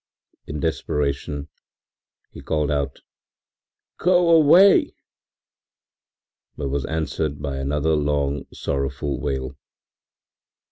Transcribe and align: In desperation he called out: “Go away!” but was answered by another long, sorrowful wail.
In 0.47 0.59
desperation 0.59 1.47
he 2.31 2.41
called 2.41 2.71
out: 2.71 3.01
“Go 3.99 4.31
away!” 4.31 4.95
but 6.57 6.69
was 6.69 6.87
answered 6.87 7.39
by 7.39 7.57
another 7.57 7.91
long, 7.93 8.47
sorrowful 8.51 9.19
wail. 9.19 9.55